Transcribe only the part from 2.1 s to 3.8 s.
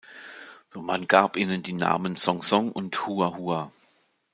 "Zhong Zhong" und "Hua Hua".